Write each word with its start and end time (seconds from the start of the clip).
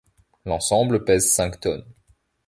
L'ensemble 0.45 1.05
pèse 1.05 1.31
cinq 1.31 1.59
tonnes. 1.59 1.85